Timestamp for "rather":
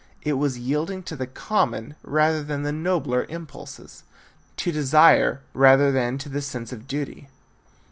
2.01-2.41, 5.53-5.91